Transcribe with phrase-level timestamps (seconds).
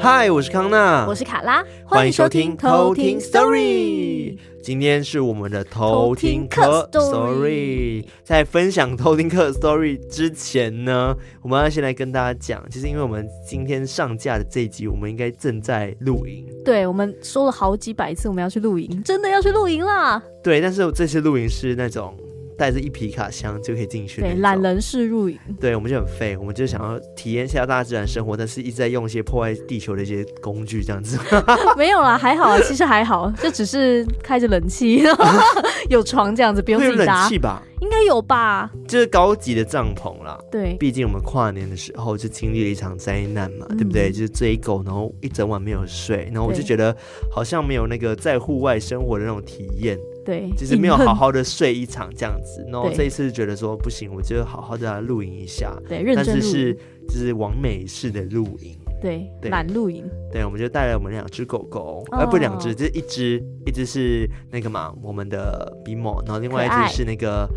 [0.00, 4.38] 嗨，我是康娜，我是卡拉，欢迎收听偷听 Story。
[4.62, 8.04] 今天是我们的偷听课 Story。
[8.24, 16.46] 在分享偷听课 Story 之前呢，我们要先来跟大家讲，其实因为我们今天上架的这一集，我们应该正在露营。
[16.64, 20.22] 对，我们说了好几百次我们要去露营，真的要去露营啦。
[20.42, 22.16] 对，但是这次露营是那种。
[22.58, 24.20] 带着一皮卡箱就可以进去。
[24.20, 25.38] 对，懒人式入营。
[25.60, 31.16] 对，我们就很废，我们就想要体验一下大自然生活，但是一直在用一些破坏地球的一些工具，这样子。
[31.78, 35.04] 没有啦，还好啊，其实还好，就只是开着冷气，
[35.88, 37.20] 有床这样子，不用自己搭。
[37.20, 37.62] 冷气吧？
[37.80, 38.70] 应该有吧？
[38.86, 40.38] 就是高级的帐篷啦。
[40.50, 44.10] 对，毕竟我们跨年的时候就经历了一场灾难嘛，嗯、对不对？
[44.10, 46.96] 就是追狗，然后一整晚没有睡，然后我就觉得
[47.30, 49.98] 好像没有那个在户外生活的那种体验。
[50.24, 55.74] 对，就是没有好好的睡一场这样子，然后这一次觉得说不行，我就好好的来露营一下。
[55.88, 56.26] 对，认真。
[56.26, 56.74] 但是是
[57.08, 58.76] 就是完美式的露营。
[59.00, 60.04] 对，懒露营。
[60.30, 67.48] 对，我们就带了我们两只狗狗，而、不两只，就是一只，一只是那个嘛，我们的比莫，然后另外一只是那个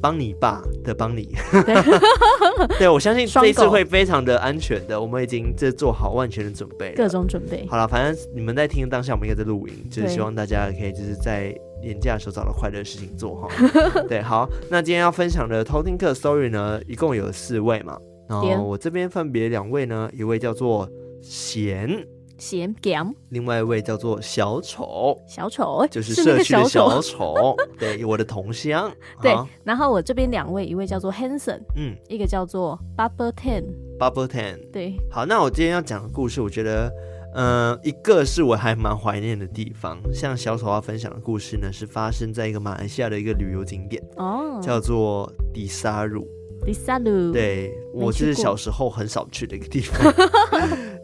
[0.00, 1.34] 邦尼爸的邦尼。
[1.64, 1.74] 对，
[2.80, 7.66] 对，我相信这一次会非常的安全的，我们已经这做好万全的准备，各种准备。
[7.68, 11.54] 好了，反正你们在听当下，我们应该在露营，就是希望大家可以就是在。
[11.82, 13.48] 年假的时候找到快乐的事情做哈，
[14.06, 17.96] 对，好，那今天要分享的偷听客 story 呢，一共有四位嘛，
[18.30, 20.88] 然后我这边分别两位呢，一位叫做
[21.20, 22.06] 贤
[22.38, 25.20] 贤 Game，另外一位叫做小丑。
[25.26, 33.64] 小丑，就是社区的小丑，对，我的同乡， 对，然后我这边两位，一位叫做 Hanson，嗯，一个叫做 Bubble Ten
[33.98, 36.90] Bubble Ten，对，好，那我今天要讲的故事，我觉得。
[37.32, 46.26] 嗯、呃，一个是我还蛮怀念的地方，像小丑要分享的故事呢，是发生在一个马来西亚的一个旅游景点，哦，叫做迪沙鲁。
[46.64, 50.12] 迪萨鲁，对，我就是小时候很少去的一个地方。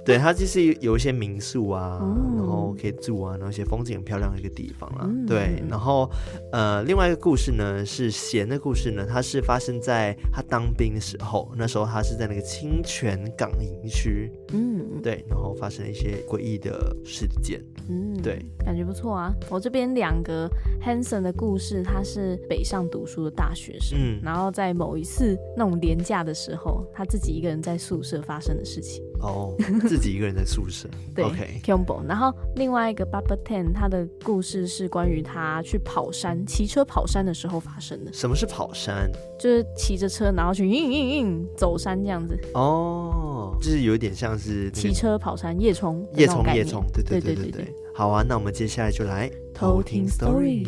[0.07, 5.01] 对，它就是有一些民宿啊，嗯、然后可以住啊，然后一些风景很漂亮的一个地方啊。
[5.03, 6.09] 嗯、对，然后
[6.53, 19.35] 呃，另外一个故事呢是贤的故事呢，它是发生在他当兵的时候，那时候他是在那个清泉港营区，嗯，对，然后发生了一些诡异的事件，嗯，对，感觉不错啊。
[19.51, 20.49] 我这边两个
[20.81, 29.03] Hanson 的故事，他是北上读书的大学生，嗯，然后在某一次那种连假的时候，他自己一个人在宿舍发生的事情。
[29.21, 29.55] 哦，
[29.89, 30.89] 自己一个人在宿舍。
[31.15, 31.61] 对，OK。
[32.07, 38.13] 然后另外一个 Bubble Ten，他的故事是关于他去跑山、骑车跑山的时候发生的。
[38.13, 39.11] 什么是跑山？
[39.39, 42.39] 就是骑着车，然后去运运运走山这样子。
[42.55, 46.85] 哦，就是有点像是骑车跑山夜冲、夜冲、夜冲。
[46.93, 47.75] 对对对对对。
[47.95, 50.67] 好啊，那我们接下来就来偷听 story。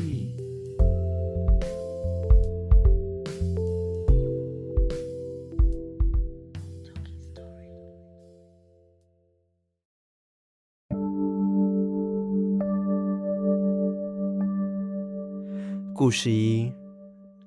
[16.09, 16.73] 故事一：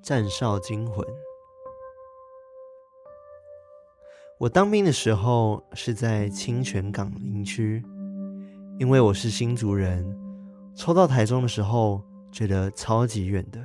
[0.00, 1.04] 战少惊魂。
[4.38, 7.82] 我当兵的时候是在清泉岗营区，
[8.78, 10.16] 因为我是新竹人，
[10.76, 13.58] 抽到台中的时候觉得超级远的，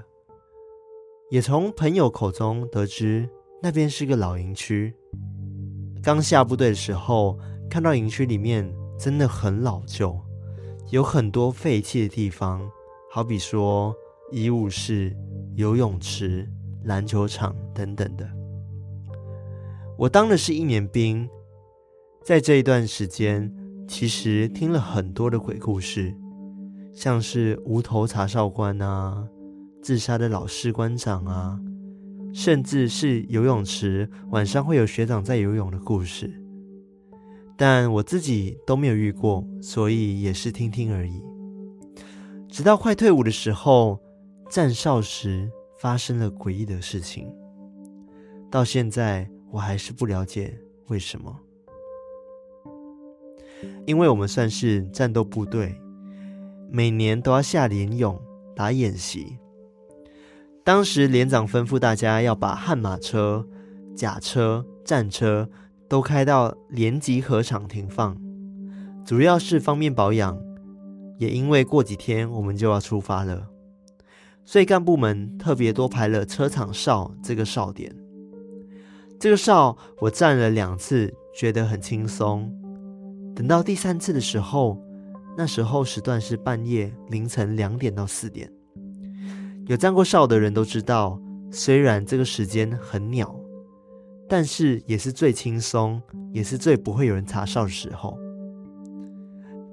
[1.29, 3.29] 也从朋友口中得知
[3.61, 4.91] 那边是个老营区。
[6.01, 7.37] 刚下部队的时候，
[7.69, 10.19] 看到营区里面真的很老旧，
[10.89, 12.67] 有很多废弃的地方，
[13.11, 13.95] 好比说。
[14.29, 15.15] 医务室、
[15.55, 16.45] 游泳池、
[16.83, 18.29] 篮球场等等的。
[19.97, 21.27] 我当的是一年兵，
[22.25, 23.49] 在这一段时间，
[23.87, 26.13] 其实听了很多的鬼故事，
[26.93, 29.25] 像是无头查哨官啊、
[29.81, 31.57] 自杀的老士官长啊，
[32.33, 36.29] 甚至是游泳池晚上会有学长在游泳的故事。
[37.55, 41.23] 但我自己都没有遇过，所以也是听听而已。
[42.49, 43.97] 直到快退伍的时候。
[44.49, 47.27] 站哨时发生了诡异的事情，
[48.49, 50.57] 到现在我还是不了解
[50.87, 51.37] 为什么。
[53.85, 55.75] 因为我们算是战斗部队，
[56.69, 58.19] 每年都要下连勇
[58.55, 59.37] 打演习。
[60.63, 63.45] 当时连长吩咐大家要把悍马车、
[63.95, 65.49] 甲车、战车
[65.89, 68.17] 都开到连集合场停放，
[69.05, 70.39] 主要是方便保养，
[71.17, 73.49] 也因为过几天我们就要出发了。
[74.47, 77.93] 所以干部们特别多排了车场哨这个哨点。
[79.19, 82.49] 这个哨我站了两次，觉得很轻松。
[83.35, 84.81] 等到第三次的时候，
[85.35, 88.49] 那时候时段是半夜凌晨两点到四点。
[89.65, 91.19] 有站过哨的人都知道，
[91.51, 93.35] 虽然这个时间很鸟，
[94.29, 96.01] 但是也是最轻松，
[96.31, 98.17] 也是最不会有人查哨的时候。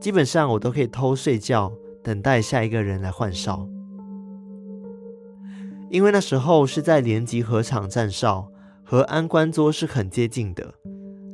[0.01, 1.73] 基本上我都可以偷睡觉，
[2.03, 3.69] 等待下一个人来换哨。
[5.91, 8.51] 因为那时候是在连集合场站哨，
[8.83, 10.75] 和安官桌是很接近的，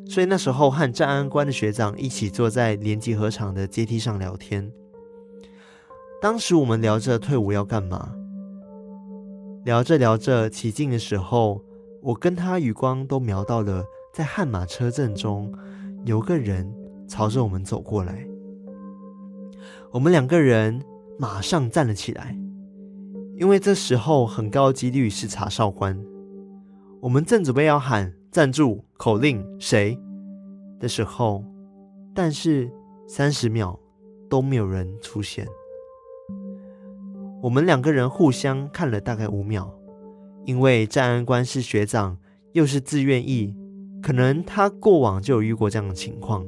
[0.06, 4.70] 所以那时候和站安官的学长一起坐在连集合场的阶梯上聊天。
[6.20, 8.12] 当时我们聊着退伍要干嘛，
[9.64, 11.62] 聊着聊着起劲的时候，
[12.02, 13.82] 我跟他余光都瞄到了
[14.12, 15.50] 在悍马车阵中
[16.04, 16.70] 有个人
[17.08, 18.26] 朝着我们走过来。
[19.90, 20.82] 我们两个人
[21.18, 22.36] 马上站了起来，
[23.40, 25.98] 因为这时候很高几率是查哨官。
[27.00, 29.98] 我们正准备要喊“站住”口令，谁
[30.78, 31.42] 的时候，
[32.14, 32.70] 但是
[33.08, 33.80] 三十秒
[34.28, 35.48] 都没有人出现。
[37.42, 39.74] 我们两个人互相看了大概五秒，
[40.44, 42.18] 因为站安官是学长，
[42.52, 43.56] 又是自愿意，
[44.02, 46.44] 可能他过往就有遇过这样的情况，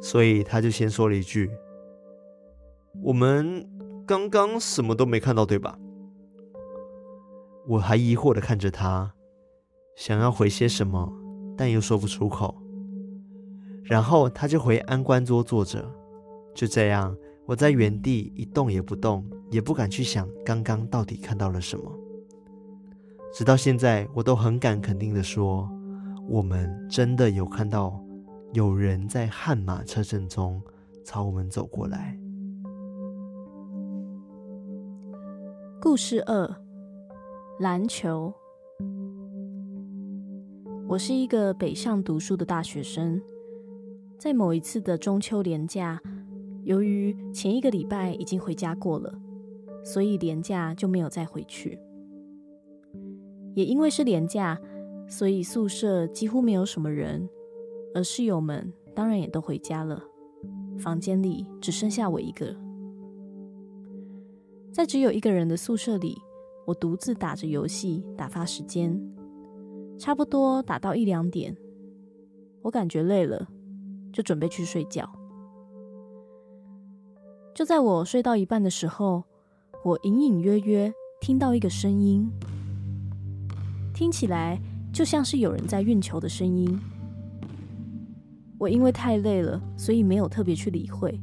[0.00, 1.50] 所以他就先说了一句。
[3.02, 3.68] 我们
[4.06, 5.76] 刚刚什么都没看到，对吧？
[7.68, 9.12] 我还疑惑的看着他，
[9.96, 11.12] 想要回些什么，
[11.56, 12.54] 但又说不出口。
[13.82, 15.84] 然后他就回安官桌坐着。
[16.54, 21.92] 就这样，我在原地一动也不动，也不敢去想刚刚到底看到了什么。
[23.32, 25.68] 直到现在，我都很敢肯定的说，
[26.28, 28.00] 我们真的有看到
[28.52, 30.62] 有人在悍马车阵中
[31.04, 32.18] 朝我们走过来。
[35.80, 36.56] 故事二：
[37.58, 38.30] 篮球。
[40.86, 43.20] 我是一个北上读书的大学生，
[44.18, 45.98] 在某一次的中秋连假，
[46.64, 49.18] 由于前一个礼拜已经回家过了，
[49.82, 51.78] 所以连假就没有再回去。
[53.54, 54.60] 也因为是连假，
[55.08, 57.26] 所以宿舍几乎没有什么人，
[57.94, 60.02] 而室友们当然也都回家了，
[60.78, 62.54] 房间里只剩下我一个。
[64.70, 66.18] 在只有一个人的宿舍里，
[66.66, 69.00] 我独自打着游戏打发时间，
[69.96, 71.56] 差不多打到一两点，
[72.60, 73.48] 我感觉累了，
[74.12, 75.08] 就准备去睡觉。
[77.54, 79.22] 就在我睡到一半的时候，
[79.84, 82.28] 我隐隐约约听到一个声音，
[83.94, 84.60] 听起来
[84.92, 86.78] 就像是有人在运球的声音。
[88.58, 91.16] 我因为太累了，所以没有特别去理会，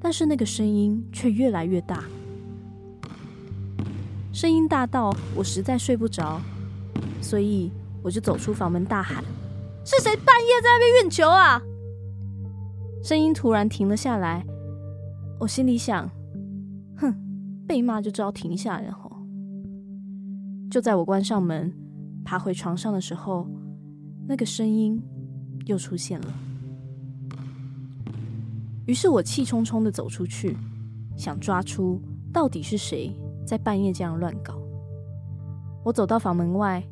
[0.00, 2.02] 但是那个声音却越来越大。
[4.36, 6.38] 声音大到我实在睡不着，
[7.22, 7.72] 所以
[8.02, 9.24] 我就走出房门大喊
[9.82, 11.58] ：“是谁半夜在那边运球啊？”
[13.02, 14.44] 声音突然停了下来，
[15.40, 16.06] 我心里想
[17.00, 17.14] ：“哼，
[17.66, 19.10] 被骂就知道停下来。”然后，
[20.70, 21.72] 就在我关上门、
[22.22, 23.48] 爬回床上的时候，
[24.28, 25.02] 那个声音
[25.64, 26.26] 又出现了。
[28.84, 30.54] 于是我气冲冲的走出去，
[31.16, 31.98] 想抓出
[32.30, 33.10] 到底是谁。
[33.46, 34.60] 在半夜这样乱搞，
[35.84, 36.82] 我走到房门外，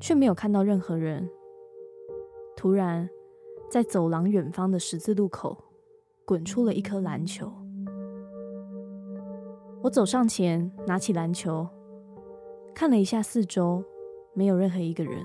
[0.00, 1.30] 却没有看到任何人。
[2.56, 3.08] 突然，
[3.70, 5.56] 在走廊远方的十字路口，
[6.24, 7.50] 滚出了一颗篮球。
[9.82, 11.68] 我走上前，拿起篮球，
[12.74, 13.84] 看了一下四周，
[14.34, 15.24] 没有任何一个人。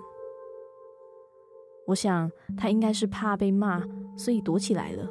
[1.88, 3.84] 我想他应该是怕被骂，
[4.16, 5.10] 所以躲起来了，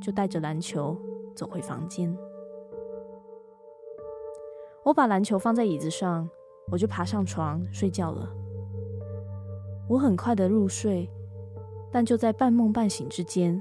[0.00, 0.96] 就带着篮球
[1.34, 2.16] 走回房间。
[4.84, 6.28] 我把篮球放在椅子上，
[6.70, 8.28] 我就爬上床睡觉了。
[9.88, 11.08] 我很快的入睡，
[11.90, 13.60] 但就在半梦半醒之间，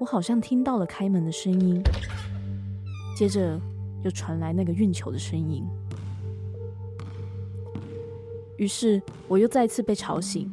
[0.00, 1.80] 我好像听到了开门的声音，
[3.16, 3.60] 接着
[4.02, 5.64] 又传来那个运球的声音。
[8.56, 10.50] 于是我又再次被吵醒。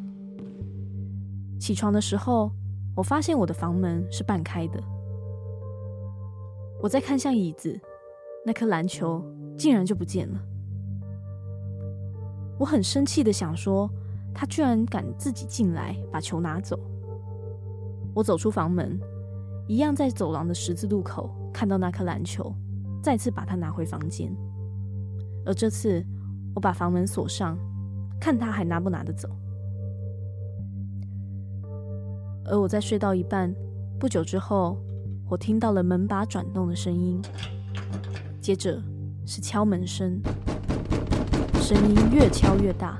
[1.59, 2.51] 起床的时候，
[2.95, 4.79] 我发现我的房门是半开的。
[6.83, 7.79] 我再看向椅子，
[8.45, 9.23] 那颗篮球。
[9.61, 10.39] 竟然就不见了！
[12.57, 13.87] 我很生气的想说，
[14.33, 16.79] 他居然敢自己进来把球拿走。
[18.15, 18.99] 我走出房门，
[19.67, 22.51] 一样在走廊的十字路口看到那颗篮球，
[23.03, 24.35] 再次把它拿回房间。
[25.45, 26.03] 而这次，
[26.55, 27.55] 我把房门锁上，
[28.19, 29.29] 看他还拿不拿得走。
[32.45, 33.53] 而我在睡到一半，
[33.99, 34.75] 不久之后，
[35.29, 37.21] 我听到了门把转动的声音，
[38.41, 38.81] 接着。
[39.25, 40.21] 是敲门声，
[41.55, 42.99] 声音越敲越大，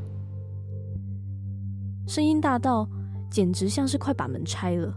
[2.08, 2.88] 声音大到
[3.30, 4.94] 简直像是快把门拆了。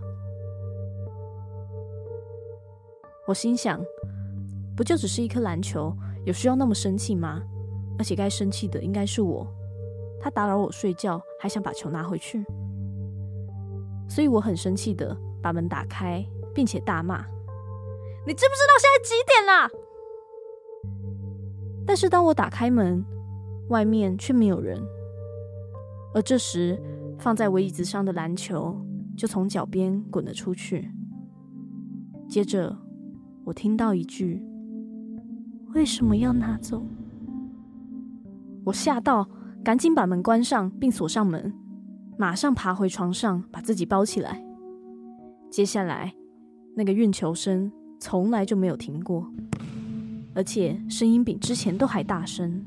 [3.27, 3.81] 我心想，
[4.77, 7.43] 不就只是一颗篮球，有需要那么生气吗？
[7.99, 9.47] 而且该生气的应该是我，
[10.21, 12.45] 他打扰我睡觉，还想把球拿回去，
[14.09, 17.25] 所以我很生气的把门打开，并且大骂
[18.27, 19.71] ：“你知不知道现在几点啦？”
[21.87, 23.05] 但是当我打开门，
[23.69, 24.81] 外面却没有人，
[26.15, 26.81] 而这时
[27.19, 28.77] 放在我椅子上的篮球
[29.17, 30.91] 就从脚边滚了出去。
[32.29, 32.77] 接着
[33.45, 34.43] 我听到一句
[35.75, 36.83] ：“为什么要拿走？”
[38.65, 39.29] 我吓到，
[39.63, 41.53] 赶紧把门关上并锁上门，
[42.17, 44.43] 马上爬回床上把自己包起来。
[45.51, 46.13] 接下来
[46.75, 49.31] 那个运球声从来就没有停过。
[50.35, 52.63] 而且声音比之前都还大声，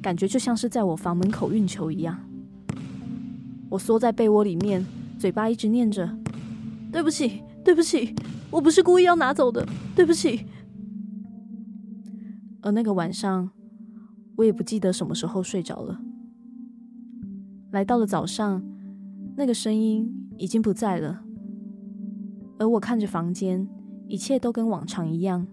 [0.00, 2.18] 感觉就像是在我房门口运球一样。
[3.68, 4.84] 我缩在被窝里面，
[5.18, 6.16] 嘴巴一直念着
[6.90, 8.14] ：“对不起，对不起，
[8.50, 10.46] 我不是故意要拿走的，对不起。”
[12.62, 13.50] 而那个晚上，
[14.36, 16.00] 我也不记得什么时候睡着了。
[17.72, 18.64] 来到了早上，
[19.36, 21.22] 那个声音已经不在了，
[22.58, 23.68] 而我看着房间，
[24.08, 25.46] 一切都跟往常一样。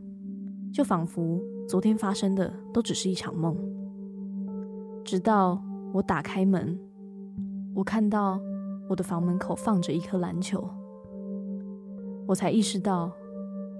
[0.74, 1.40] 就仿佛
[1.70, 3.56] 昨天发生的都只是一场梦，
[5.06, 5.62] 直到
[5.94, 6.80] 我打开门，
[7.76, 8.40] 我看到
[8.90, 10.68] 我的房门口放着一颗篮球，
[12.26, 13.12] 我才意识到，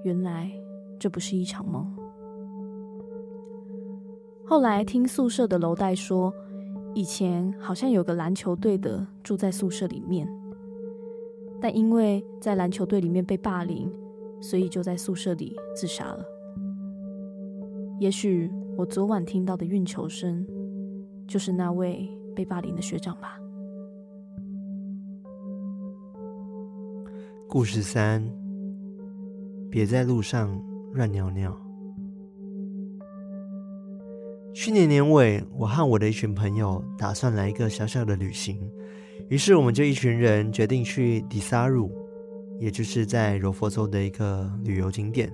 [0.04, 0.48] 原来
[0.96, 1.84] 这不是一场梦。
[4.46, 6.32] 后来听宿舍的楼代说，
[6.94, 10.28] 以前好像有个篮球队的住在宿舍里面，
[11.60, 13.92] 但因为在篮球队里面被霸凌，
[14.40, 16.24] 所以就在宿舍里自杀了。
[18.04, 20.46] 也许我昨晚听到的运球声，
[21.26, 22.06] 就是那位
[22.36, 23.40] 被霸凌的学长吧。
[27.48, 28.22] 故事三：
[29.70, 31.58] 别在路上乱尿尿。
[34.52, 38.60] 去年年尾，我和我的一群朋友打算来一个小小的旅行，
[39.30, 41.90] 于是我们就一群人决定去迪萨鲁，
[42.60, 45.32] 也就是在柔佛州的一个旅游景点。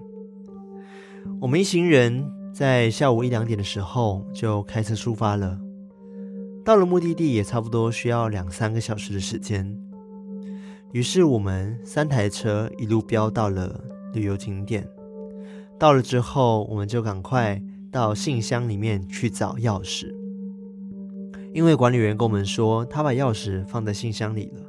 [1.40, 2.24] 我们一行人。
[2.52, 5.58] 在下午一两点的时候就开车出发了，
[6.64, 9.76] 到了目的地也差不多需要两三个小时的时间。
[10.92, 13.80] 于是我们三台车一路飙到了
[14.12, 14.86] 旅游景点。
[15.78, 20.12] 到了之后，我们就赶快到信箱里面去找钥匙，
[21.54, 24.62] 因为管理员跟我们说他把钥匙放在信箱里了。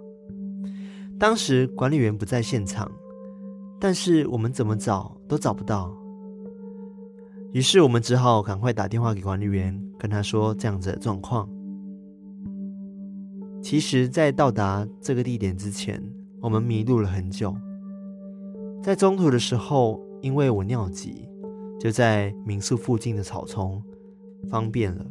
[1.19, 2.89] 当时管理员不在现场，
[3.79, 5.93] 但是我们怎么找都找不到。
[7.53, 11.49] 于是我们只好赶快打电话给管理员，跟他说这样子的状况。
[13.61, 16.01] 其实，在到达这个地点之前，
[16.41, 17.55] 我们迷路了很久。
[18.81, 21.29] 在中途的时候，因为我尿急，
[21.79, 23.83] 就在民宿附近的草丛
[24.49, 25.05] 方便了。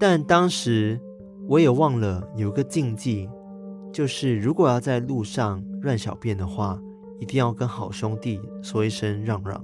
[0.00, 0.98] 但当时
[1.46, 3.28] 我也忘了有个禁忌，
[3.92, 6.80] 就是如果要在路上乱小便的话，
[7.20, 9.62] 一定要跟好兄弟说一声让让。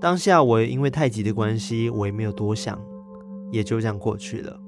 [0.00, 2.80] 当下我因为太急的关系，我也没有多想，
[3.50, 4.60] 也就这样过去了。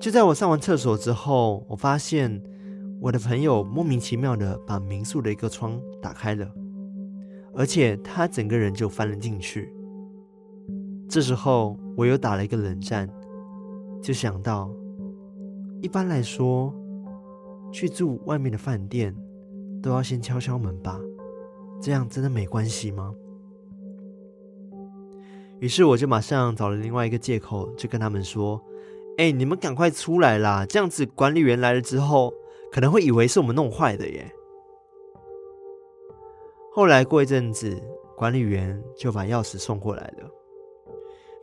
[0.00, 2.42] 就在我上完厕所之后，我发现
[2.98, 6.50] 我的朋友莫名其妙的把民宿的一个窗打开了，
[7.54, 9.70] 而且他整个人就翻了进去。
[11.06, 13.06] 这时候我又打了一个冷战，
[14.00, 14.70] 就想到，
[15.82, 16.74] 一般来说，
[17.70, 19.14] 去住外面的饭店
[19.82, 20.98] 都要先敲敲门吧。
[21.80, 23.14] 这样真的没关系吗？
[25.60, 28.60] 于是我就马上找了另外一个借口，就跟他们说
[29.18, 30.64] ：“哎，你们赶快出来啦！
[30.66, 32.32] 这样子管理员来了之后，
[32.72, 34.30] 可能会以为是我们弄坏的耶。”
[36.72, 37.82] 后来过一阵子，
[38.16, 40.30] 管理员就把钥匙送过来了。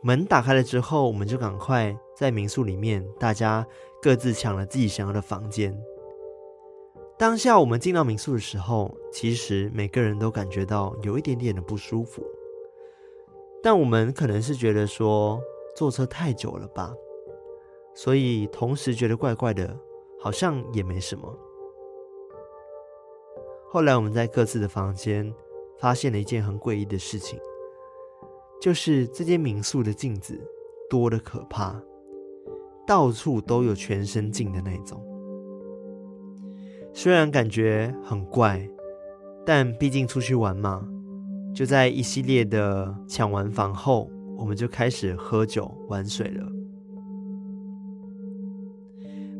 [0.02, 3.66] 门打开了之后，我们就赶快在民宿里面，大家
[4.00, 5.76] 各自抢了自己想要的房间。
[7.18, 12.22] 当下我们进到民宿的时候，其实每个人都感觉到有一点点的不舒服，
[13.60, 15.40] 但我们可能是觉得说
[15.74, 16.94] 坐车太久了吧，
[17.92, 19.76] 所以同时觉得怪怪的，
[20.20, 21.36] 好像也没什么。
[23.68, 25.34] 后来我们在各自的房间
[25.80, 27.36] 发现了一件很诡异的事情，
[28.60, 30.40] 就是这间民宿的镜子
[30.88, 31.82] 多得可怕，
[32.86, 35.04] 到处都有全身镜的那种。
[36.92, 38.68] 虽然感觉很怪，
[39.46, 40.86] 但毕竟出去玩嘛，
[41.54, 46.46] 就在一系列的抢完房后，我们就开始喝酒玩水了。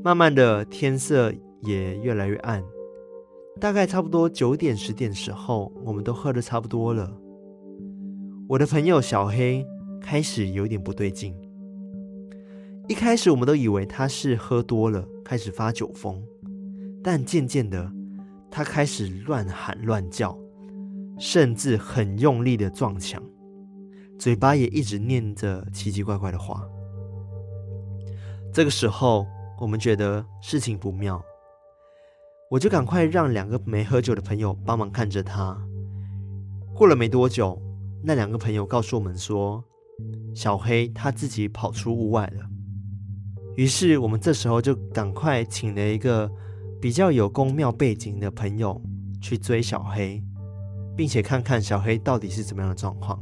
[0.04, 2.62] 慢慢的，天色也越来越暗，
[3.60, 7.12] 大概差不多九点十点的时候，我们都喝的差不多了。
[8.48, 9.66] 我的朋友小黑
[10.00, 11.34] 开始有点不对劲。
[12.86, 16.22] 一开始我们都以为他是喝多了，开始发酒疯，
[17.02, 17.90] 但渐渐的，
[18.50, 20.36] 他开始乱喊乱叫，
[21.18, 23.22] 甚至很用力的撞墙，
[24.18, 26.62] 嘴巴也一直念着奇奇怪怪的话。
[28.52, 29.26] 这个时候，
[29.60, 31.22] 我们觉得事情不妙，
[32.50, 35.56] 我就赶快让两个没喝酒的朋友帮忙看着他。
[36.74, 37.60] 过了没多久，
[38.02, 39.62] 那两个朋友告诉我们说，
[40.34, 42.44] 小黑他自己跑出屋外了。
[43.56, 46.30] 于是我们这时候就赶快请了一个
[46.80, 48.80] 比较有宫庙背景的朋友
[49.20, 50.22] 去追小黑，
[50.96, 53.20] 并且看看小黑到底是怎么样的状况。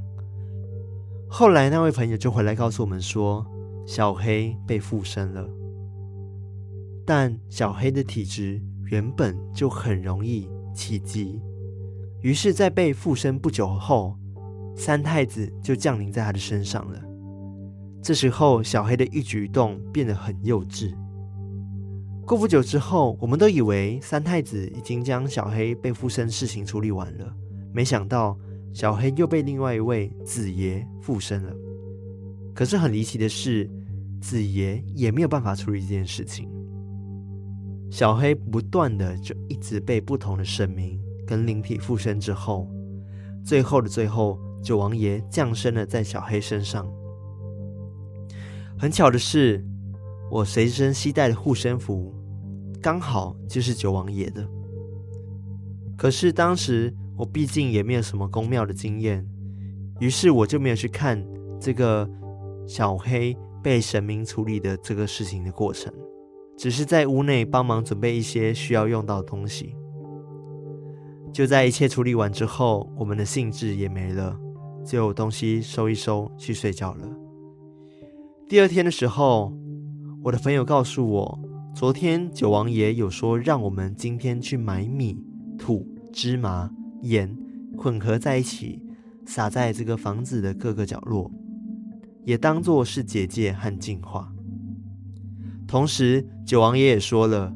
[1.29, 3.47] 后来那位朋友就回来告诉我们说，
[3.87, 5.49] 小黑被附身了。
[7.07, 8.61] 但小黑的体质
[8.91, 11.41] 原本就很容易起乩，
[12.21, 14.17] 于是，在被附身不久后，
[14.75, 17.01] 三太子就降临在他的身上了。
[18.03, 20.95] 这时候，小黑的一举一动变得很幼稚。
[22.27, 27.33] 过不久之后，我们都以为三太子已经将小黑被附身事情处理完了，
[27.73, 28.37] 没想到
[28.75, 31.55] 小黑又被另外一位子爷附身了。
[32.53, 33.71] 可是很离奇的是，
[34.21, 36.51] 子爷也没有办法处理这件事情。
[37.93, 42.69] 小黑不断的就一直被不同的神明跟灵体附身之后，
[43.45, 46.93] 最后的最后，九王爷降生了在小黑身上。
[48.77, 49.65] 很巧的是，
[50.29, 52.13] 我随身携带的护身符
[52.81, 54.47] 刚好就是九王爷的。
[55.97, 59.27] 可是当时我毕竟也没有什么宫庙的经验，
[60.01, 61.27] 于是我就没有去看
[61.59, 62.09] 这个
[62.67, 65.93] 小黑被神明处理的这个事情的过程，
[66.57, 69.75] 只是在屋内帮忙准备一些需要用到的东西。
[71.33, 74.39] 就在一切处理完之后，我们的兴致也没了，
[74.85, 77.09] 就东西收一收去睡觉了。
[78.49, 79.53] 第二天的时候，
[80.23, 81.39] 我的朋友告诉我，
[81.77, 85.15] 昨天九王爷有说让我们今天去买米、
[85.59, 86.71] 土、芝麻、
[87.03, 87.37] 盐
[87.77, 88.81] 混合在一起，
[89.27, 91.31] 撒在这个房子的各个角落，
[92.25, 94.33] 也当作是结界和净化。
[95.69, 97.55] 同时，九王爷也说了，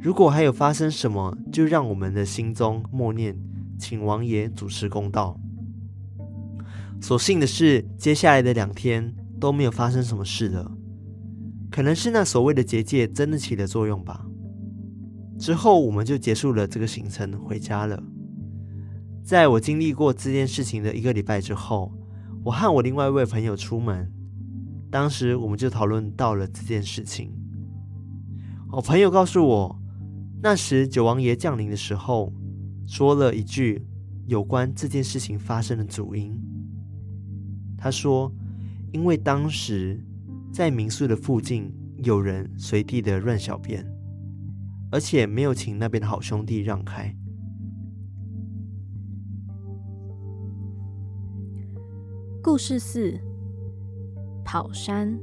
[0.00, 3.38] 如果还有发生什么，就让我们的心中默念，
[3.78, 5.38] 请王爷主持公道。
[7.00, 9.14] 所幸的是，接下来的两天。
[9.40, 10.70] 都没有发生什么事了，
[11.70, 14.26] 可能是那所谓的结界真的起了作用吧。
[15.38, 18.02] 之后我们就结束了这个行程，回家了。
[19.22, 21.92] 在我经历过这件事情的一个礼拜之后，
[22.44, 24.12] 我和我另外一位朋友出门，
[24.90, 27.32] 当时我们就讨论到了这件事情。
[28.72, 29.80] 我朋友告诉我，
[30.42, 32.32] 那时九王爷降临的时候，
[32.86, 33.86] 说了一句
[34.26, 36.36] 有关这件事情发生的主因。
[37.78, 38.32] 他说。
[38.92, 40.04] 因为当时
[40.52, 43.86] 在民宿的附近有人随地的乱小便，
[44.90, 47.14] 而且没有请那边的好兄弟让开。
[52.42, 53.18] 故事四：
[54.44, 55.18] 跑山。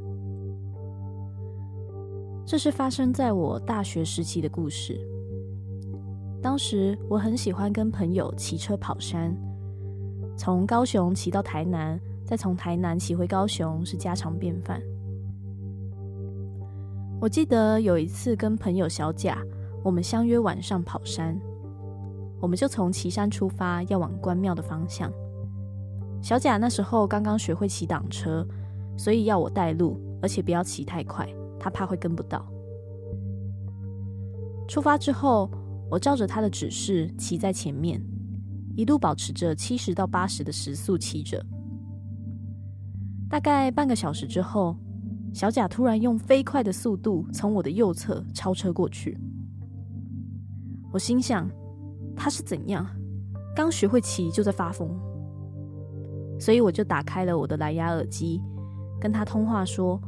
[2.46, 4.98] 这是发生在我大学时期的故事。
[6.42, 9.36] 当时我很喜欢跟朋友骑车跑山，
[10.38, 12.00] 从高雄骑到台南。
[12.24, 14.82] 再从台南骑回高雄是家常便饭。
[17.20, 19.40] 我记得有一次跟朋友小甲，
[19.84, 21.36] 我们相约晚上跑山，
[22.40, 25.12] 我们就从旗山出发，要往关庙的方向。
[26.22, 28.48] 小甲那时候刚刚学会骑挡车，
[28.96, 31.28] 所以要我带路，而且不要骑太快，
[31.60, 32.46] 他怕会跟不到。
[34.68, 35.50] 出发之后，
[35.90, 38.00] 我照着他的指示骑在前面，
[38.76, 41.44] 一路保持着七十到八十的时速骑着。
[43.28, 44.78] 大概半个小时之后，
[45.38, 49.16] 小贾突然用飞快的速度从我的右侧超车过去。
[50.92, 51.48] 我心想，
[52.16, 52.84] 他是怎样？
[53.56, 54.90] 刚学会骑就在发疯？
[56.40, 58.42] 所以我就打开了我的蓝牙耳机，
[59.00, 60.02] 跟他通话说：“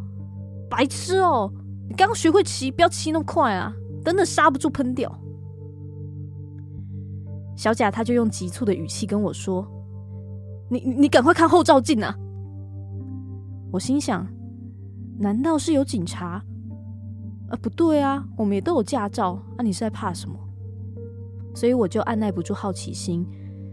[0.68, 1.54] 白痴哦，
[1.88, 3.72] 你刚学会骑，不要骑那么快啊！
[4.04, 5.16] 等等刹不住喷掉。”
[7.56, 9.64] 小贾他就用急促的语气跟我说
[10.72, 12.18] ：“你你赶快看后照镜啊！”
[13.72, 14.28] 我心想，
[15.20, 16.42] 难道是有警察？
[17.50, 20.40] 啊，不对啊，我们也都有驾照，那、啊、你是在怕什么？
[21.54, 23.28] 所以我就按捺不住好奇心，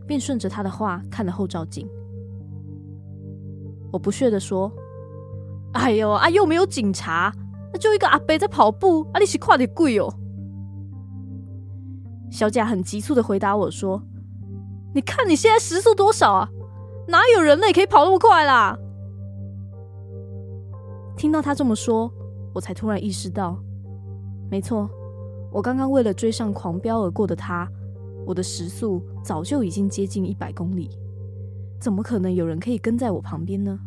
[0.06, 1.88] 便顺着他的话看了后照镜。
[3.92, 4.72] 我不屑地说
[5.72, 7.32] ：“哎呦，啊又没有警察，
[7.72, 10.12] 那就一个阿伯在跑步，啊你是看得鬼哦。”
[12.28, 14.02] 小贾很急促的回答我说
[14.94, 16.48] ：“你看你现在时速多少啊？
[17.08, 18.76] 哪有人类可以跑那么快啦？”
[21.16, 22.12] 听到他这么说，
[22.54, 23.58] 我才突然意识到，
[24.50, 24.88] 没错，
[25.50, 27.66] 我刚刚为了追上狂飙而过的他，
[28.26, 30.90] 我的时速早就已经接近一百公里，
[31.80, 33.78] 怎么可能有人可以跟在我旁边呢？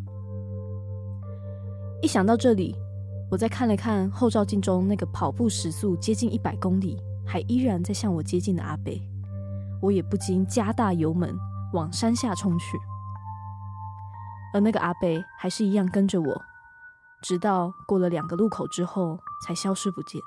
[2.02, 2.76] 一想到这里，
[3.30, 9.00] 我再看了看后照镜中那个跑步时速接近一百公里，还依然在向我接近的阿北，
[9.82, 11.38] 我也不禁加大油门
[11.74, 12.76] 往山下冲去。
[14.52, 16.42] 而那个阿北还是一样跟着我，
[17.22, 20.22] 直到过了两个路口之后才消失不见。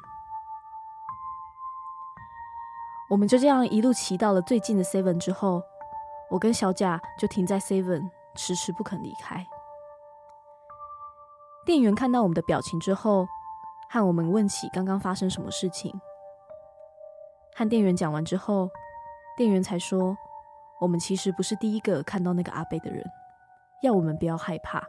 [3.11, 5.63] 我们就这样一路骑到了最近的 Seven 之后，
[6.31, 9.47] 我跟小甲就停在 Seven，迟迟不肯离开。
[11.65, 13.27] 店员看到我们的表情之后，
[13.91, 16.01] 和我们问起刚刚发生什么事情。
[17.55, 18.71] 和店员讲完之后，
[19.37, 20.17] 店员才说，
[20.81, 23.05] 我们其实不是第一个看到那个阿贝的人，
[23.83, 24.83] 要我们不要害怕，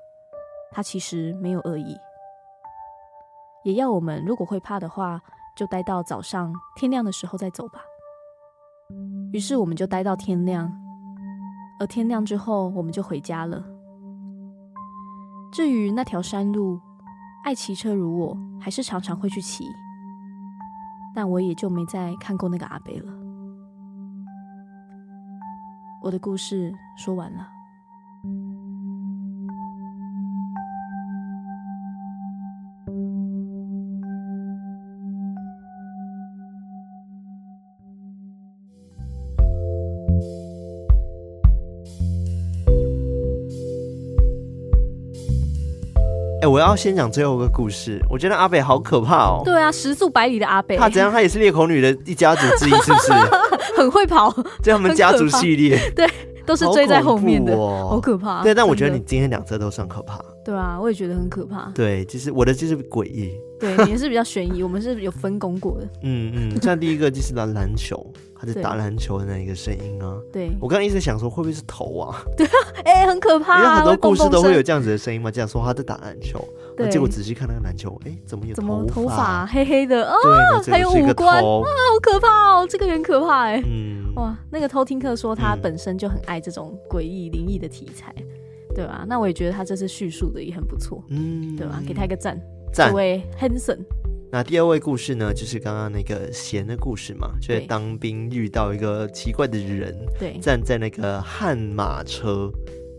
[0.73, 1.95] 他其实没有恶意，
[3.63, 5.21] 也要我们如果会怕的话，
[5.55, 7.79] 就待到早上天亮的时候再走吧。
[9.31, 10.71] 于是我们就待到天亮，
[11.79, 13.63] 而天亮之后，我们就回家了。
[15.51, 16.81] 至于那条山路，
[17.43, 19.63] 爱骑车如我，还是常常会去骑，
[21.13, 23.13] 但我也就没再看过那个阿伯了。
[26.01, 27.52] 我的故事说完了。
[46.53, 47.99] 我要先讲最后一个故事。
[48.07, 49.41] 我觉得阿北好可怕哦。
[49.43, 50.77] 对啊，时速百里的阿北。
[50.77, 51.11] 他怎样？
[51.11, 53.11] 他也是裂口女的一家族之一，是不是？
[53.75, 55.79] 很会跑，就他们家族系列。
[55.95, 56.07] 对，
[56.45, 58.43] 都是追在后面的，好可，哦、好可怕。
[58.43, 60.23] 对，但我觉得你今天两车都算可怕。
[60.45, 61.71] 对啊，我也觉得很可怕。
[61.73, 63.31] 对，就是我的就是诡异。
[63.59, 65.87] 对，你是比较悬疑，我们是有分工过的。
[66.03, 68.05] 嗯嗯，像第一个就是篮篮球，
[68.45, 70.17] 他在打篮球的那一个声音啊。
[70.31, 72.23] 对，我刚刚一直想说会不会是头啊？
[72.35, 72.51] 对啊，
[72.83, 73.57] 哎、欸，很可怕、啊。
[73.57, 76.43] 因为很多故事都会有这样子的声音嘛，这样说他在打篮球，
[76.77, 78.67] 那，结果仔细看那个篮球，哎、欸，怎么有头发？
[78.67, 80.15] 怎么头发黑黑的啊？
[80.67, 82.67] 还有五官啊，好可怕哦！
[82.69, 83.63] 这个很可怕哎。
[83.65, 88.13] 嗯，哇，那个偷听客说他本身就很爱这种诡异灵异的题材。
[88.75, 89.05] 对吧？
[89.07, 91.79] 那我也觉得他这次叙述的也很不错，嗯，对吧？
[91.87, 92.35] 给他一个赞，
[92.73, 92.89] 赞。
[92.89, 93.77] 这位 Hanson。
[94.33, 102.51] 那第二位故事呢，就是刚刚那个贤的故事嘛，就是当兵遇到一个奇怪的人，对，站在那个悍马车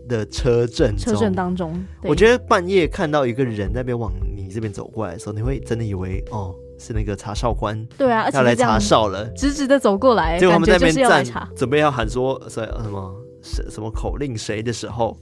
[0.07, 1.77] 的车阵车阵当中。
[2.03, 15.17] 我觉得半夜看到一个人在那边往你这边走过来的时候，你会真的以为哦，是那个查哨官，对啊，要来查哨了，直直的走过来，结果他们在那边站，准备要喊说什什么什什么口令谁的时候。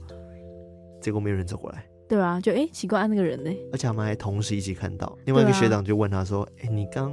[1.02, 3.50] 结果没有人走过来，对啊，就哎、欸，奇怪，那个人呢？
[3.72, 7.12] 而且他们还同时一起看到，另外一个学长就问他说：“哎、啊欸，你刚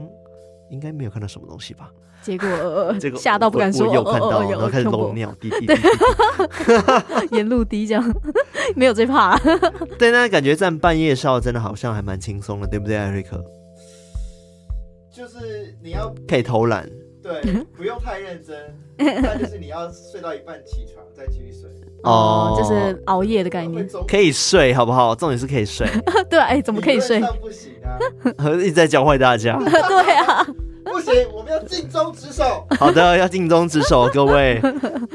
[0.70, 2.48] 应该没有看到什么东西吧？”结果，
[3.02, 5.74] 结果吓到不敢说，我有看到，哦哦哦、然后开始漏尿，滴 滴滴，
[7.36, 8.16] 沿路滴这样，
[8.78, 9.36] 没有最怕。
[9.98, 13.44] 对，那感觉站半夜哨真的好像还蛮轻松的，对不对，艾瑞克？
[15.12, 16.88] 就是你要可以偷懒，
[17.22, 17.42] 对，
[17.78, 18.58] 不用太认真，
[19.24, 21.70] 但就是你要睡到一半起床再继续睡。
[22.04, 25.14] 哦，就是熬夜的概念，可以睡好不好？
[25.14, 25.88] 重点是可以睡。
[26.30, 27.22] 对啊，哎、欸，怎么可以睡？
[27.40, 28.00] 不行啊！
[28.60, 29.56] 一直在教坏大家。
[29.60, 30.44] 对啊，
[30.84, 32.66] 不行，我们要尽忠职守。
[32.80, 34.60] 好的，要尽忠职守，各位，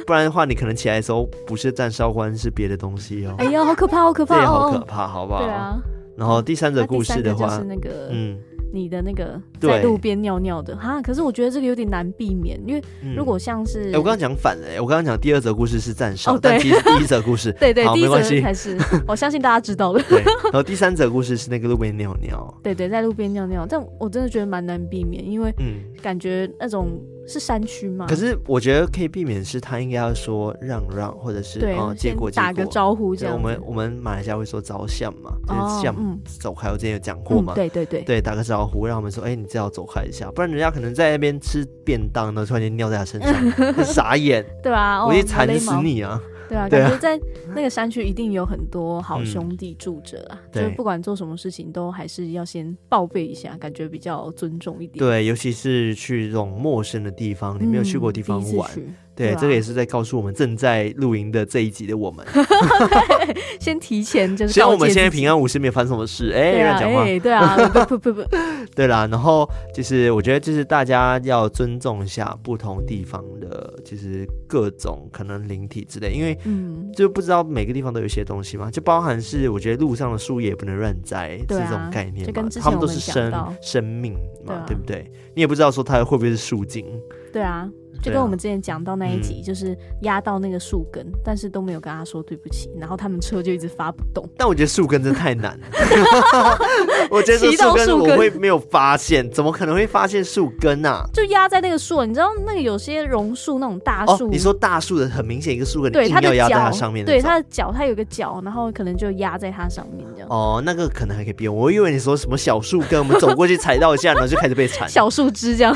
[0.06, 3.34] 不然的话，你可能起来的时候不是站哨官，是别的东西哦。
[3.38, 5.40] 哎呀，好可怕，好可怕，这也好可怕，好不好？
[5.42, 5.76] 对啊。
[6.16, 8.38] 然后第三则故事的话，是那个，嗯。
[8.72, 10.76] 你的那个在路边尿尿的。
[10.76, 12.82] 哈，可是我觉得这个有点难避免，因为
[13.16, 13.88] 如果像是……
[13.88, 20.02] 哎、欸，我刚刚讲反了、欸，我刚刚讲第二则故事是赞赏，哦、但其实第一则故事， 对对，好，第一则没关系，才是， 我相信大家知道的。
[20.08, 27.00] 对，然后第三则故事是那个路边尿尿，对对，在路边尿尿，但我真的觉得蛮难避免，因为嗯，感觉那种。
[27.26, 28.06] 是山区吗？
[28.08, 33.34] 可是我觉得可以避免，是他应该要说让让，或者是啊借过打个招呼这样。
[33.34, 36.68] 我们我们马来西亚会说招相嘛，就是向走开。
[36.68, 43.34] 我之前有讲过嘛，对对对，对打个招呼，让他们说，哎，你最好走开一下，不然人家可能在那边吃便当呢，突然间尿在他身上，
[43.84, 46.20] 傻眼，对啊，我一馋死你啊！
[46.48, 47.18] 对啊，感觉在
[47.54, 54.98] 那个山区一定有很多好兄弟住着啊，嗯、就是不管做什么事情都还是要先报备一下，感觉比较尊重一点。
[54.98, 58.70] 对，尤其是去这种陌生的地方，你没有去过的地方玩，
[59.16, 62.24] 对，对啊这个也是在告诉我们正在录音的这一集的我们。
[63.58, 66.30] 先提前就是，希望我们现在平安无事，没有发生什么事。
[66.32, 67.02] 哎，乱讲话。
[67.02, 68.28] 哎，对啊，不不不不，
[68.76, 69.08] 对啦。
[69.10, 84.12] 然后就是，我觉得就是大家要尊重一下不同地方的，就是各种可能灵体之类，因为嗯，就不知道每个地方都有一些东西嘛，就包含是我觉得路上的树叶也不能乱摘，对啊这种概念嘛他们都是生生命
[84.44, 85.10] 嘛，对啊对不对？
[85.34, 86.86] 你也不知道说它会不会是树精。
[87.32, 87.68] 对啊。
[88.02, 94.28] 就跟我们之前讲到那一集，就是压到那个树根，嗯，但是都没有跟他说对不起，然后他们车就一直发不动。
[94.36, 95.66] 但我觉得树根真的太难了，
[97.10, 101.04] 我觉得树根我会没有发现，怎么可能会发现树根啊？
[101.12, 110.28] 就压在那个树，你知道那个有些榕树那种大树，哦，你说大树的很明显一个树根，对，你硬要压在它上面，对，它的脚它有个脚，然后可能就压在它上面这样。
[110.28, 114.88] 哦，那个可能还可以变，我以为你说什么小树根，我们走过去踩到一下，然后就开始被缠。
[114.90, 115.74] 小树枝这样，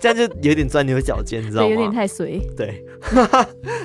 [0.00, 1.68] 这样就有点钻牛角尖，你知道吗？
[1.70, 2.40] 有点太随。
[2.56, 2.84] 对，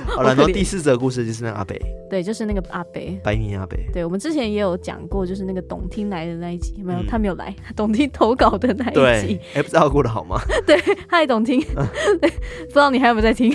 [0.08, 3.78] 好了，然后第四则故事就是那个阿北，对，就是那个阿北，白米阿北。
[3.94, 10.40] 对，我们之前也有讲过，就是那个董听来的那一集，没有、嗯，他没有来，董听投稿的那一集，哎，不知道过得好吗？
[10.66, 13.54] 对，嗨，董听，不知道你还有没有在听？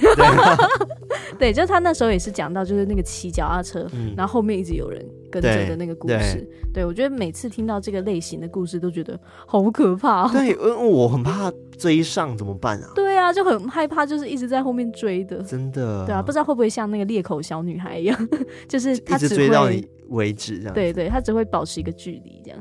[1.38, 6.46] 对， 对，就他那时候也是讲到，就是那个骑脚踏车、嗯，然后后面一直有人跟着的那个故事。
[6.72, 10.31] 对，对我觉得每次听到这个类型的故事，都觉得好可怕、哦。
[10.33, 12.92] 对，因为我很怕追上怎么办啊？
[12.94, 15.42] 对啊，就很害怕，就是一直在后面追的。
[15.42, 16.05] 真的。
[16.07, 18.29] 对啊，不知道会不会像那个裂口小女孩一样，
[18.68, 20.74] 就是他一直追到你为止这样。
[20.74, 22.59] 对对，他只会保持一个距离这样。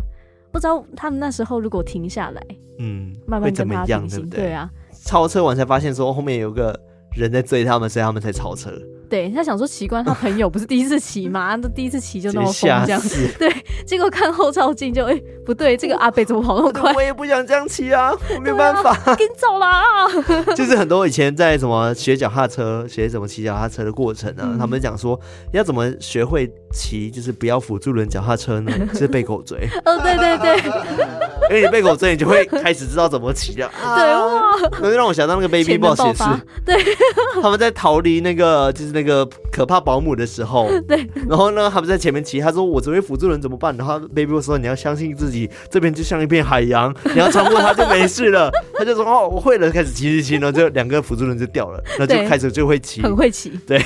[0.52, 2.42] 不知道他们那时候如果停下来，
[2.78, 4.40] 嗯，慢慢跟他平行，对不对？
[4.42, 4.70] 对啊，
[5.04, 6.80] 超车完才发现说后面有个
[7.16, 8.72] 人在追他们，所以他们才超车。
[9.10, 11.56] 对，他想说奇怪，他朋友不是第一次骑吗？
[11.58, 13.28] 都第一次骑就那么疯这样子。
[13.38, 13.48] 对，
[13.86, 16.92] 结果看后照镜就哎、欸、不对，这个阿贝怎么跑那么快？
[16.94, 19.84] 我也不想这样骑啊， 我没有办法，跟你走啦。
[20.58, 25.20] 就是很多以前在什么学脚踏车、学怎么骑脚踏车的过程啊，嗯、他们讲说
[25.52, 28.72] 要怎么学会骑，就是不要辅助轮脚踏车呢？
[28.94, 29.70] 就是被狗追。
[29.86, 30.72] 哦，对对对，
[31.50, 33.68] 因为你被狗追，你就会开始知道怎么骑了。
[33.84, 36.24] 啊、对哇，那就让我想到那个 Baby Boss 也是，
[36.66, 36.76] 对，
[37.42, 43.76] 他们在逃离那个就是那个可怕保姆的时候， 对，然后呢，他们在前面骑，他说我只会辅助人怎么办？
[43.78, 48.52] 然后 Baby Boss 说你要相信自己，这边就像一片海洋，你要穿过它就没事了。
[48.76, 53.82] 他就说哦，我会了，开始骑骑骑，然后就两个辅助人就掉了，那就开始就会骑，很会骑，对。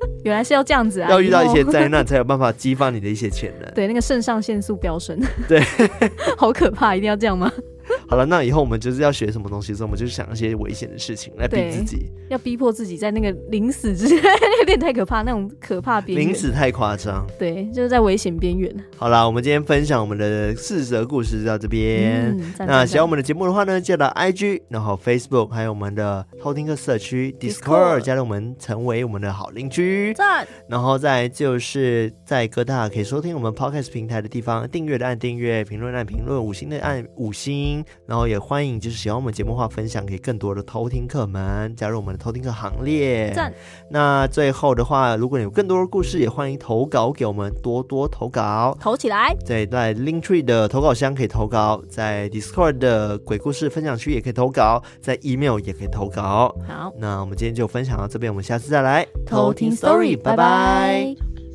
[0.24, 1.10] 原来是要这样子啊！
[1.10, 3.70] 要遇到一些灾难，才有办法激发你的一些潜能。
[3.74, 5.62] 对，那个肾上腺素飙升，对，
[6.36, 6.94] 好可怕！
[6.94, 7.50] 一定要这样吗？
[8.08, 14.16] 好了，那以后我们就是要学什么东西的时候，我们就想一些危险的事情来逼自己，要逼迫自己在那个临死之前，
[14.60, 17.26] 有点太可怕，那种可怕边缘，临死太夸张。
[17.38, 18.74] 对，就是在危险边缘。
[18.96, 22.36] 好了，我们今天分享我们的四则故事到这边。
[22.38, 30.14] 嗯、那喜欢我们的节目的话呢，记得 IG，然后 Facebook，还有我们的偷听客社区 Discord，加入我们成为我们的好邻居。
[30.14, 30.46] 赞。
[30.68, 37.77] 然后再就是在各大可以收听我们 Podcast 平台的地方，订阅的按订阅，评论按评论，五星的按五星。
[38.06, 43.32] 然后也欢迎，就是喜欢我们节目的话，分享给更多的偷听客们，加入我们的偷听客行列。
[43.34, 43.52] 赞。
[43.90, 49.34] 那最后的话，如果你有更多的故事，也欢迎投稿给我们，多多投稿，投起来。
[49.46, 56.54] 对，在 Linktree 的投稿箱可以投稿，在 Discord 的鬼故事分享区也可以投稿，在 email 也可以投稿。
[56.66, 60.36] 好，那我们今天就分享到这边，我们下次再来偷听 Story，拜拜。
[60.36, 61.47] 拜拜。